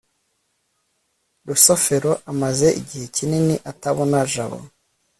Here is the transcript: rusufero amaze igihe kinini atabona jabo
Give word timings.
rusufero 1.47 2.11
amaze 2.31 2.67
igihe 2.79 3.05
kinini 3.15 3.55
atabona 3.71 4.17
jabo 4.31 4.59